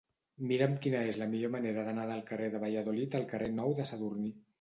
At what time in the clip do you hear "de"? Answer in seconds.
2.55-2.61, 3.81-3.87